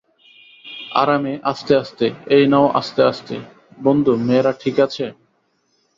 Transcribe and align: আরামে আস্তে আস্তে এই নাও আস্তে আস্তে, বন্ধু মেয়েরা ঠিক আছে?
আরামে 0.93 1.33
আস্তে 1.43 1.73
আস্তে 1.75 2.05
এই 2.35 2.43
নাও 2.47 2.67
আস্তে 2.79 3.01
আস্তে, 3.03 3.35
বন্ধু 3.77 4.11
মেয়েরা 4.27 4.51
ঠিক 4.61 4.75
আছে? 4.85 5.05